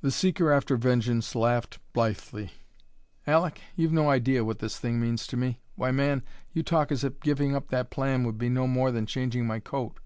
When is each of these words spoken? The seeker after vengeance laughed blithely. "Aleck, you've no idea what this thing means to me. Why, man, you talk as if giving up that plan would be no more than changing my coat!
The 0.00 0.10
seeker 0.10 0.50
after 0.50 0.76
vengeance 0.76 1.36
laughed 1.36 1.78
blithely. 1.92 2.50
"Aleck, 3.28 3.60
you've 3.76 3.92
no 3.92 4.10
idea 4.10 4.44
what 4.44 4.58
this 4.58 4.76
thing 4.76 4.98
means 4.98 5.24
to 5.28 5.36
me. 5.36 5.60
Why, 5.76 5.92
man, 5.92 6.24
you 6.52 6.64
talk 6.64 6.90
as 6.90 7.04
if 7.04 7.20
giving 7.20 7.54
up 7.54 7.68
that 7.68 7.88
plan 7.88 8.24
would 8.24 8.38
be 8.38 8.48
no 8.48 8.66
more 8.66 8.90
than 8.90 9.06
changing 9.06 9.46
my 9.46 9.60
coat! 9.60 10.00